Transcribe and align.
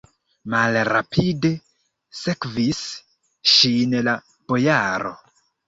Malrapide 0.53 1.51
sekvis 2.21 2.81
ŝin 3.55 3.97
la 4.11 4.19
bojaro. 4.35 5.17